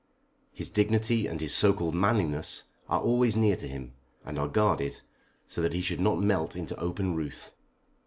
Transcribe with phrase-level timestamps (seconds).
[0.51, 3.93] His dignity and his so called manliness are always near to him,
[4.25, 4.99] and are guarded,
[5.45, 7.51] so that he should not melt into open ruth.